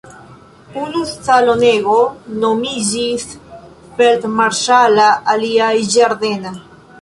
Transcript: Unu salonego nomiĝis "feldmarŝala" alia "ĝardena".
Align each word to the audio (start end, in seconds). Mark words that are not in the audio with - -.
Unu 0.83 1.01
salonego 1.09 1.97
nomiĝis 2.45 3.27
"feldmarŝala" 4.01 5.07
alia 5.35 5.69
"ĝardena". 5.95 6.57